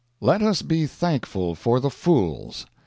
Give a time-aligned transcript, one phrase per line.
[0.19, 2.65] Let us be thankful for the fools.